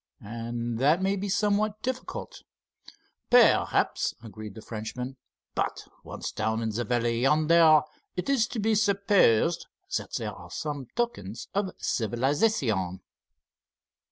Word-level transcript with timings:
"And 0.23 0.79
that 0.79 0.99
may 0.99 1.15
be 1.15 1.29
somewhat 1.29 1.83
difficult." 1.83 2.41
"Perhaps," 3.29 4.15
agreed 4.23 4.55
the 4.55 4.61
Frenchman, 4.63 5.17
"but 5.53 5.83
once 6.03 6.31
down 6.31 6.63
in 6.63 6.71
the 6.71 6.83
valley 6.83 7.21
yonder 7.21 7.83
it 8.15 8.27
is 8.27 8.47
to 8.47 8.59
be 8.59 8.73
supposed 8.73 9.67
there 10.17 10.33
are 10.33 10.49
some 10.49 10.87
tokens 10.95 11.49
of 11.53 11.69
civilization." 11.77 13.01